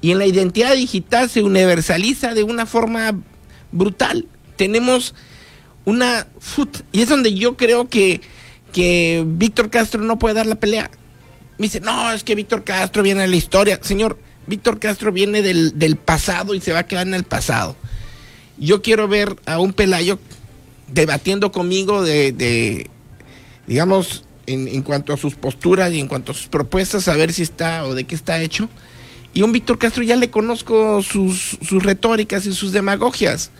Y 0.00 0.10
en 0.10 0.18
la 0.18 0.26
identidad 0.26 0.74
digital 0.74 1.30
se 1.30 1.42
universaliza 1.42 2.34
de 2.34 2.42
una 2.42 2.66
forma 2.66 3.18
brutal. 3.72 4.26
Tenemos 4.56 5.14
una... 5.84 6.26
Y 6.92 7.00
es 7.00 7.08
donde 7.08 7.34
yo 7.34 7.56
creo 7.56 7.88
que, 7.88 8.20
que 8.72 9.24
Víctor 9.26 9.70
Castro 9.70 10.02
no 10.02 10.18
puede 10.18 10.34
dar 10.34 10.46
la 10.46 10.56
pelea 10.56 10.90
me 11.58 11.64
dice, 11.64 11.80
no, 11.80 12.12
es 12.12 12.22
que 12.22 12.36
Víctor 12.36 12.62
Castro 12.62 13.02
viene 13.02 13.22
de 13.22 13.28
la 13.28 13.36
historia. 13.36 13.80
Señor, 13.82 14.16
Víctor 14.46 14.78
Castro 14.78 15.10
viene 15.12 15.42
del, 15.42 15.96
pasado 15.96 16.54
y 16.54 16.60
se 16.60 16.72
va 16.72 16.80
a 16.80 16.86
quedar 16.86 17.06
en 17.06 17.14
el 17.14 17.24
pasado. 17.24 17.76
Yo 18.56 18.80
quiero 18.80 19.08
ver 19.08 19.36
a 19.44 19.58
un 19.58 19.72
Pelayo 19.72 20.20
debatiendo 20.86 21.50
conmigo 21.50 22.02
de, 22.02 22.88
digamos, 23.66 24.24
en, 24.46 24.82
cuanto 24.82 25.12
a 25.12 25.16
sus 25.16 25.34
posturas 25.34 25.92
y 25.92 25.98
en 25.98 26.06
cuanto 26.06 26.30
a 26.30 26.34
sus 26.34 26.46
propuestas, 26.46 27.08
a 27.08 27.14
ver 27.14 27.32
si 27.32 27.42
está 27.42 27.84
o 27.84 27.94
de 27.94 28.04
qué 28.04 28.14
está 28.14 28.40
hecho. 28.40 28.68
Y 29.34 29.42
un 29.42 29.52
Víctor 29.52 29.78
Castro 29.78 30.04
ya 30.04 30.16
le 30.16 30.30
conozco 30.30 31.02
sus, 31.02 31.58
sus 31.60 31.82
retóricas 31.82 32.46
y 32.46 32.54
sus 32.54 32.70
demagogias. 32.72 33.50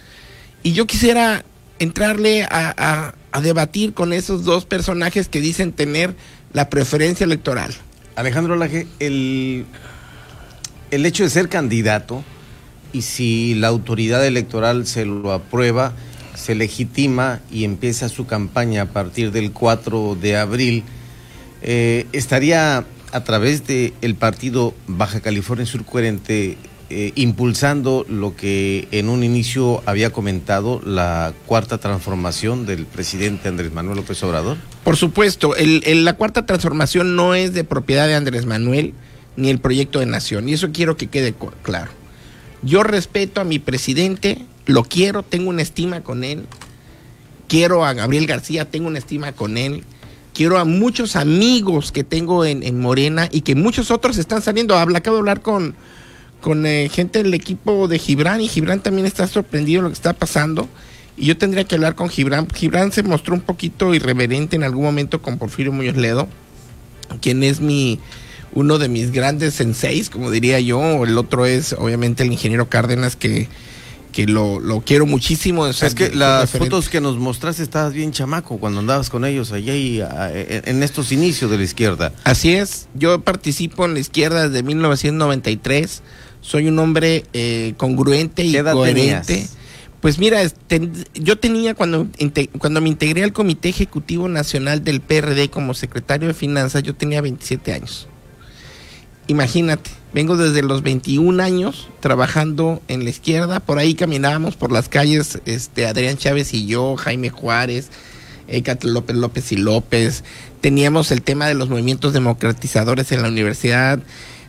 Y 0.62 0.72
yo 0.72 0.86
quisiera 0.86 1.44
entrarle 1.80 2.44
a, 2.44 3.12
a 3.32 3.40
debatir 3.40 3.92
con 3.92 4.12
esos 4.12 4.44
dos 4.44 4.64
personajes 4.66 5.28
que 5.28 5.40
dicen 5.40 5.72
tener 5.72 6.14
la 6.52 6.70
preferencia 6.70 7.24
electoral. 7.24 7.74
Alejandro 8.18 8.56
Laje, 8.56 8.88
el, 8.98 9.64
el 10.90 11.06
hecho 11.06 11.22
de 11.22 11.30
ser 11.30 11.48
candidato 11.48 12.24
y 12.92 13.02
si 13.02 13.54
la 13.54 13.68
autoridad 13.68 14.26
electoral 14.26 14.88
se 14.88 15.04
lo 15.04 15.32
aprueba, 15.32 15.92
se 16.34 16.56
legitima 16.56 17.38
y 17.48 17.62
empieza 17.62 18.08
su 18.08 18.26
campaña 18.26 18.82
a 18.82 18.86
partir 18.86 19.30
del 19.30 19.52
4 19.52 20.16
de 20.20 20.36
abril, 20.36 20.82
eh, 21.62 22.08
estaría 22.12 22.84
a 23.12 23.22
través 23.22 23.68
del 23.68 23.94
el 24.00 24.16
partido 24.16 24.74
Baja 24.88 25.20
California 25.20 25.64
Sur 25.64 25.84
Coherente 25.84 26.58
eh, 26.90 27.12
impulsando 27.16 28.06
lo 28.08 28.34
que 28.34 28.88
en 28.92 29.10
un 29.10 29.22
inicio 29.22 29.82
había 29.84 30.10
comentado 30.10 30.80
la 30.86 31.34
cuarta 31.44 31.76
transformación 31.76 32.64
del 32.64 32.86
presidente 32.86 33.48
Andrés 33.48 33.72
Manuel 33.74 33.98
López 33.98 34.22
Obrador? 34.22 34.56
Por 34.84 34.96
supuesto, 34.96 35.54
la 35.58 36.12
cuarta 36.14 36.46
transformación 36.46 37.14
no 37.14 37.34
es 37.34 37.52
de 37.52 37.64
propiedad 37.64 38.06
de 38.06 38.14
Andrés 38.14 38.46
Manuel 38.46 38.94
ni 39.36 39.50
el 39.50 39.58
proyecto 39.58 40.00
de 40.00 40.06
nación, 40.06 40.48
y 40.48 40.54
eso 40.54 40.70
quiero 40.72 40.96
que 40.96 41.08
quede 41.08 41.34
claro. 41.62 41.90
Yo 42.62 42.82
respeto 42.82 43.42
a 43.42 43.44
mi 43.44 43.58
presidente, 43.58 44.46
lo 44.64 44.82
quiero, 44.82 45.22
tengo 45.22 45.50
una 45.50 45.60
estima 45.60 46.00
con 46.00 46.24
él, 46.24 46.46
quiero 47.48 47.84
a 47.84 47.92
Gabriel 47.92 48.26
García, 48.26 48.64
tengo 48.64 48.88
una 48.88 48.98
estima 48.98 49.32
con 49.32 49.58
él, 49.58 49.84
quiero 50.32 50.58
a 50.58 50.64
muchos 50.64 51.16
amigos 51.16 51.92
que 51.92 52.02
tengo 52.02 52.46
en, 52.46 52.62
en 52.62 52.80
Morena 52.80 53.28
y 53.30 53.42
que 53.42 53.54
muchos 53.54 53.90
otros 53.90 54.16
están 54.16 54.40
saliendo. 54.40 54.76
Habla, 54.76 54.98
acabo 54.98 55.16
de 55.16 55.20
hablar 55.20 55.42
con 55.42 55.74
con 56.40 56.66
eh, 56.66 56.88
gente 56.88 57.22
del 57.22 57.34
equipo 57.34 57.88
de 57.88 57.98
Gibran 57.98 58.40
y 58.40 58.48
Gibran 58.48 58.80
también 58.80 59.06
está 59.06 59.26
sorprendido 59.26 59.80
de 59.80 59.82
lo 59.84 59.88
que 59.88 59.94
está 59.94 60.12
pasando. 60.12 60.68
Y 61.16 61.26
yo 61.26 61.36
tendría 61.36 61.64
que 61.64 61.74
hablar 61.74 61.94
con 61.94 62.08
Gibran. 62.08 62.48
Gibran 62.48 62.92
se 62.92 63.02
mostró 63.02 63.34
un 63.34 63.40
poquito 63.40 63.94
irreverente 63.94 64.56
en 64.56 64.62
algún 64.62 64.84
momento 64.84 65.20
con 65.20 65.36
Porfirio 65.38 65.72
Muñoz 65.72 65.96
Ledo, 65.96 66.28
quien 67.20 67.42
es 67.42 67.60
mi 67.60 67.98
uno 68.52 68.78
de 68.78 68.88
mis 68.88 69.10
grandes 69.10 69.54
senseis, 69.54 70.10
como 70.10 70.30
diría 70.30 70.60
yo. 70.60 71.04
El 71.04 71.18
otro 71.18 71.44
es 71.44 71.72
obviamente 71.72 72.22
el 72.22 72.32
ingeniero 72.32 72.68
Cárdenas 72.68 73.16
que, 73.16 73.48
que 74.12 74.26
lo, 74.26 74.60
lo 74.60 74.80
quiero 74.80 75.06
muchísimo. 75.06 75.66
Es 75.66 75.94
que 75.94 76.10
las 76.10 76.50
fotos 76.50 76.88
que 76.88 77.00
nos 77.00 77.18
mostraste 77.18 77.62
estabas 77.62 77.92
bien 77.92 78.12
chamaco 78.12 78.58
cuando 78.58 78.80
andabas 78.80 79.10
con 79.10 79.24
ellos 79.24 79.52
allá 79.52 79.74
y 79.74 80.00
en 80.00 80.82
estos 80.82 81.12
inicios 81.12 81.50
de 81.50 81.58
la 81.58 81.64
izquierda. 81.64 82.12
Así 82.24 82.54
es, 82.54 82.88
yo 82.94 83.20
participo 83.20 83.84
en 83.84 83.94
la 83.94 84.00
izquierda 84.00 84.48
desde 84.48 84.62
1993. 84.62 86.02
Soy 86.40 86.68
un 86.68 86.78
hombre 86.78 87.24
eh, 87.32 87.74
congruente 87.76 88.44
y 88.44 88.56
coherente. 88.56 89.46
Pues 90.00 90.18
mira, 90.18 90.42
yo 91.14 91.38
tenía 91.38 91.74
cuando, 91.74 92.06
cuando 92.58 92.80
me 92.80 92.88
integré 92.88 93.24
al 93.24 93.32
Comité 93.32 93.68
Ejecutivo 93.68 94.28
Nacional 94.28 94.84
del 94.84 95.00
PRD 95.00 95.50
como 95.50 95.74
secretario 95.74 96.28
de 96.28 96.34
Finanzas, 96.34 96.84
yo 96.84 96.94
tenía 96.94 97.20
27 97.20 97.72
años. 97.72 98.06
Imagínate, 99.26 99.90
vengo 100.14 100.36
desde 100.36 100.62
los 100.62 100.82
21 100.82 101.42
años 101.42 101.88
trabajando 102.00 102.80
en 102.86 103.04
la 103.04 103.10
izquierda, 103.10 103.60
por 103.60 103.78
ahí 103.78 103.94
caminábamos 103.94 104.56
por 104.56 104.70
las 104.70 104.88
calles, 104.88 105.40
este, 105.44 105.86
Adrián 105.86 106.16
Chávez 106.16 106.54
y 106.54 106.66
yo, 106.66 106.96
Jaime 106.96 107.28
Juárez, 107.28 107.90
eh, 108.46 108.62
López 108.82 109.16
López 109.16 109.52
y 109.52 109.56
López, 109.56 110.24
teníamos 110.60 111.10
el 111.10 111.22
tema 111.22 111.46
de 111.46 111.54
los 111.54 111.68
movimientos 111.68 112.12
democratizadores 112.12 113.12
en 113.12 113.22
la 113.22 113.28
universidad, 113.28 114.00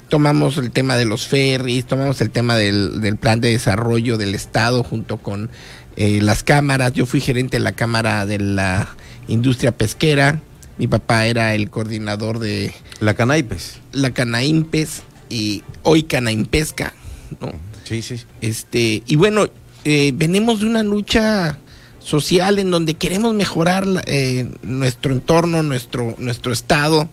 tomamos 0.10 0.58
el 0.58 0.72
tema 0.72 0.98
de 0.98 1.06
los 1.06 1.28
ferries, 1.28 1.86
tomamos 1.86 2.20
el 2.22 2.32
tema 2.32 2.58
del, 2.58 3.18
plan 3.18 3.40
de 3.40 3.52
desarrollo 3.52 4.18
del 4.18 4.36
Estado 4.36 4.84
junto 4.84 5.18
con 5.18 5.50
eh, 5.96 6.20
las 6.22 6.44
cámaras. 6.44 6.94
Yo 6.94 7.06
fui 7.06 7.22
gerente 7.22 7.58
de 7.58 7.64
la 7.64 7.72
Cámara 7.72 8.26
de 8.26 8.40
la 8.40 8.96
Industria 9.28 9.72
Pesquera. 9.72 10.42
Mi 10.78 10.88
papá 10.88 11.26
era 11.28 11.56
el 11.56 11.70
coordinador 11.70 12.40
de... 12.40 12.74
La 13.00 13.14
Canaimpes. 13.14 13.78
La 13.92 14.12
Canaimpes 14.12 15.04
y 15.30 15.64
hoy 15.84 16.04
Canaimpesca. 16.04 16.94
¿no? 17.40 17.54
Sí, 17.84 18.02
sí. 18.02 18.22
Este, 18.42 19.04
y 19.06 19.16
bueno, 19.16 19.48
eh, 19.86 20.12
venimos 20.16 20.62
de 20.62 20.66
una 20.66 20.84
lucha 20.84 21.58
social 22.00 22.60
en 22.60 22.72
donde 22.72 22.96
queremos 22.96 23.34
mejorar 23.36 23.86
eh, 24.06 24.50
nuestro 24.64 25.14
entorno, 25.14 25.64
nuestro, 25.64 26.16
nuestro 26.18 26.52
estado 26.52 27.10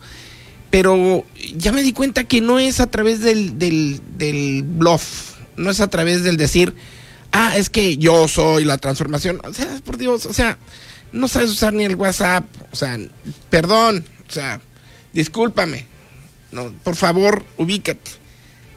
pero 0.76 1.24
ya 1.56 1.72
me 1.72 1.82
di 1.82 1.94
cuenta 1.94 2.24
que 2.24 2.42
no 2.42 2.58
es 2.58 2.80
a 2.80 2.86
través 2.86 3.20
del, 3.20 3.58
del, 3.58 4.62
bluff, 4.62 5.36
no 5.56 5.70
es 5.70 5.80
a 5.80 5.88
través 5.88 6.22
del 6.22 6.36
decir, 6.36 6.74
ah, 7.32 7.56
es 7.56 7.70
que 7.70 7.96
yo 7.96 8.28
soy 8.28 8.66
la 8.66 8.76
transformación. 8.76 9.40
O 9.44 9.54
sea, 9.54 9.80
por 9.86 9.96
Dios, 9.96 10.26
o 10.26 10.34
sea, 10.34 10.58
no 11.12 11.28
sabes 11.28 11.48
usar 11.48 11.72
ni 11.72 11.86
el 11.86 11.94
WhatsApp, 11.94 12.44
o 12.70 12.76
sea, 12.76 12.98
perdón, 13.48 14.04
o 14.28 14.30
sea, 14.30 14.60
discúlpame, 15.14 15.86
no, 16.52 16.70
por 16.84 16.94
favor, 16.94 17.42
ubícate. 17.56 18.10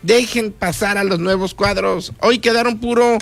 Dejen 0.01 0.53
pasar 0.53 0.97
a 0.97 1.03
los 1.03 1.19
nuevos 1.19 1.53
cuadros. 1.53 2.13
Hoy 2.21 2.39
quedaron 2.39 2.79
puro, 2.79 3.17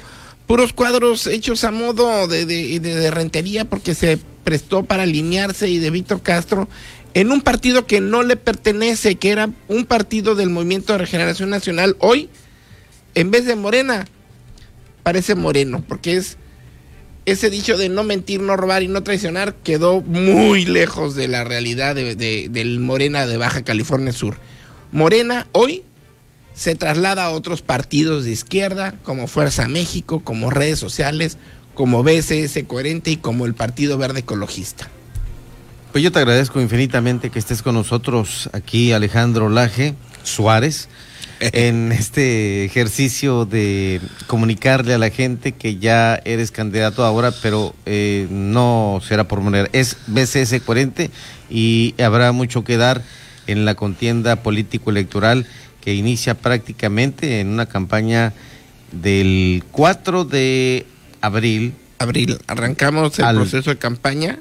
puros 0.46 0.72
cuadros 0.72 1.26
hechos 1.26 1.64
a 1.64 1.72
modo 1.72 2.28
de, 2.28 2.46
de, 2.46 2.80
de 2.80 3.10
rentería 3.10 3.66
porque 3.66 3.96
se 3.96 4.20
prestó 4.44 4.84
para 4.84 5.02
alinearse 5.02 5.68
y 5.68 5.80
de 5.80 5.90
Víctor 5.90 6.22
Castro 6.22 6.70
en 7.18 7.32
un 7.32 7.42
partido 7.42 7.88
que 7.88 8.00
no 8.00 8.22
le 8.22 8.36
pertenece, 8.36 9.16
que 9.16 9.32
era 9.32 9.50
un 9.68 9.86
partido 9.86 10.36
del 10.36 10.52
Movimiento 10.52 10.94
de 10.94 11.00
Regeneración 11.00 11.50
Nacional, 11.50 11.98
hoy, 11.98 12.30
en 13.16 13.32
vez 13.32 13.48
de 13.48 13.56
Morena, 13.56 14.06
parece 15.02 15.34
Moreno, 15.34 15.84
porque 15.88 16.16
es 16.16 16.38
ese 17.26 17.50
dicho 17.50 17.76
de 17.76 17.90
no 17.90 18.04
mentir, 18.04 18.40
no 18.40 18.56
robar 18.56 18.84
y 18.84 18.88
no 18.88 19.02
traicionar 19.02 19.56
quedó 19.56 20.02
muy 20.02 20.66
lejos 20.66 21.16
de 21.16 21.28
la 21.28 21.44
realidad 21.44 21.96
del 21.96 22.80
Morena 22.80 23.26
de 23.26 23.38
Baja 23.38 23.64
California 23.64 24.14
Sur. 24.14 24.38
Morena 24.92 25.48
hoy 25.54 25.82
se 26.54 26.76
traslada 26.76 27.26
a 27.26 27.32
otros 27.32 27.64
partidos 27.64 28.26
de 28.26 28.32
izquierda, 28.32 28.94
como 29.02 29.26
Fuerza 29.26 29.68
México, 29.68 30.20
como 30.24 30.52
redes 30.52 30.78
sociales, 30.78 31.40
como 31.74 32.04
BCS 32.04 32.60
Coherente 32.68 33.10
y 33.10 33.18
como 33.18 33.48
el 33.48 33.56
Partido 33.56 33.98
Verde 33.98 34.20
Ecologista. 34.20 34.92
Pues 35.92 36.04
yo 36.04 36.12
te 36.12 36.20
agradezco 36.20 36.62
infinitamente 36.62 37.30
que 37.30 37.40
estés 37.40 37.62
con 37.62 37.76
nosotros 37.76 38.50
aquí, 38.54 38.92
Alejandro 38.92 39.50
Laje 39.50 39.96
Suárez, 40.24 40.90
en 41.40 41.92
este 41.92 42.66
ejercicio 42.66 43.46
de 43.46 44.02
comunicarle 44.28 44.94
a 44.94 44.98
la 44.98 45.10
gente 45.10 45.54
que 45.54 45.78
ya 45.78 46.20
eres 46.26 46.52
candidato 46.52 47.06
ahora, 47.06 47.32
pero 47.42 47.74
eh, 47.86 48.28
no 48.30 49.02
será 49.08 49.28
por 49.28 49.42
manera. 49.42 49.70
Es 49.72 49.98
BCS 50.08 50.62
40 50.66 51.06
y 51.50 51.96
habrá 52.02 52.32
mucho 52.32 52.64
que 52.64 52.78
dar 52.78 53.02
en 53.48 53.66
la 53.66 53.76
contienda 53.76 54.38
político-electoral 54.44 55.48
que 55.82 55.96
inicia 55.96 56.36
prácticamente 56.36 57.40
en 57.40 57.48
una 57.48 57.66
campaña 57.66 58.34
del 58.92 59.64
4 59.72 60.26
de 60.26 60.86
abril. 61.22 61.74
Abril, 62.00 62.38
arrancamos 62.46 63.18
el 63.18 63.36
proceso 63.36 63.70
de 63.70 63.78
campaña 63.78 64.40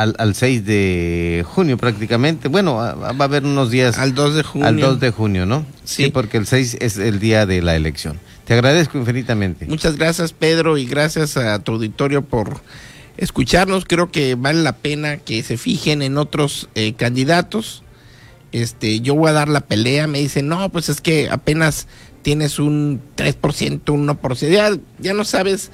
al, 0.00 0.14
al 0.18 0.34
6 0.34 0.64
de 0.64 1.44
junio 1.46 1.76
prácticamente. 1.76 2.48
Bueno, 2.48 2.76
va 2.76 2.92
a 3.06 3.24
haber 3.24 3.44
unos 3.44 3.70
días. 3.70 3.98
Al 3.98 4.14
2 4.14 4.34
de 4.34 4.42
junio. 4.42 4.66
Al 4.66 4.80
2 4.80 4.98
de 4.98 5.10
junio, 5.10 5.44
¿no? 5.44 5.66
Sí. 5.84 6.10
porque 6.10 6.38
el 6.38 6.46
6 6.46 6.78
es 6.80 6.96
el 6.96 7.20
día 7.20 7.44
de 7.44 7.60
la 7.60 7.76
elección. 7.76 8.18
Te 8.46 8.54
agradezco 8.54 8.96
infinitamente. 8.96 9.66
Muchas 9.66 9.96
gracias, 9.96 10.32
Pedro, 10.32 10.78
y 10.78 10.86
gracias 10.86 11.36
a 11.36 11.58
tu 11.58 11.72
auditorio 11.72 12.22
por 12.22 12.62
escucharnos. 13.18 13.84
Creo 13.84 14.10
que 14.10 14.36
vale 14.36 14.62
la 14.62 14.76
pena 14.76 15.18
que 15.18 15.42
se 15.42 15.58
fijen 15.58 16.00
en 16.00 16.16
otros 16.16 16.70
eh, 16.74 16.94
candidatos. 16.94 17.82
Este, 18.52 19.00
yo 19.00 19.14
voy 19.14 19.28
a 19.28 19.34
dar 19.34 19.48
la 19.48 19.60
pelea. 19.60 20.06
Me 20.06 20.18
dicen, 20.20 20.48
no, 20.48 20.70
pues 20.70 20.88
es 20.88 21.02
que 21.02 21.28
apenas 21.30 21.86
tienes 22.22 22.58
un 22.58 23.02
3%, 23.16 23.90
un 23.90 24.08
1%. 24.08 24.48
Ya, 24.48 24.70
ya 24.98 25.12
no 25.12 25.24
sabes 25.24 25.70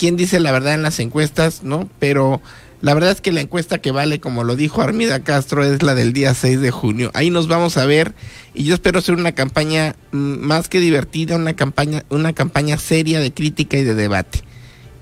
quién 0.00 0.16
dice 0.16 0.40
la 0.40 0.50
verdad 0.50 0.72
en 0.72 0.82
las 0.82 0.98
encuestas, 0.98 1.62
¿no? 1.62 1.86
Pero 1.98 2.40
la 2.80 2.94
verdad 2.94 3.10
es 3.10 3.20
que 3.20 3.32
la 3.32 3.42
encuesta 3.42 3.82
que 3.82 3.90
vale, 3.90 4.18
como 4.18 4.44
lo 4.44 4.56
dijo 4.56 4.80
Armida 4.80 5.20
Castro, 5.20 5.62
es 5.62 5.82
la 5.82 5.94
del 5.94 6.14
día 6.14 6.32
6 6.32 6.62
de 6.62 6.70
junio. 6.70 7.10
Ahí 7.12 7.28
nos 7.28 7.48
vamos 7.48 7.76
a 7.76 7.84
ver 7.84 8.14
y 8.54 8.64
yo 8.64 8.72
espero 8.72 9.00
hacer 9.00 9.14
una 9.14 9.32
campaña 9.32 9.94
mm, 10.12 10.16
más 10.16 10.70
que 10.70 10.80
divertida, 10.80 11.36
una 11.36 11.54
campaña, 11.54 12.02
una 12.08 12.32
campaña 12.32 12.78
seria 12.78 13.20
de 13.20 13.34
crítica 13.34 13.76
y 13.76 13.84
de 13.84 13.94
debate. 13.94 14.40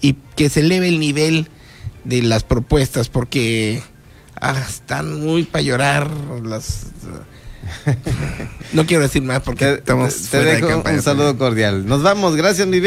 Y 0.01 0.15
que 0.35 0.51
se 0.51 0.61
eleve 0.61 0.89
el 0.89 0.99
nivel 0.99 1.49
de 2.03 2.23
las 2.23 2.43
propuestas 2.43 3.09
porque 3.09 3.81
ah, 4.41 4.61
están 4.69 5.21
muy 5.21 5.45
para 5.45 5.63
llorar 5.63 6.11
las... 6.43 6.87
no 8.73 8.85
quiero 8.87 9.05
decir 9.05 9.23
más 9.23 9.43
porque 9.43 9.75
estamos... 9.75 10.29
Te, 10.29 10.43
dejo 10.43 10.83
un 10.85 11.03
saludo 11.03 11.39
cordial. 11.39 11.87
Nos 11.87 12.03
vamos, 12.03 12.35
gracias 12.35 12.67
mi 12.67 12.81
bien. 12.81 12.87